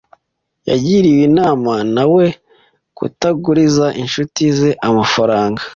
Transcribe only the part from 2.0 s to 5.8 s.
we kutaguriza inshuti ze amafaranga.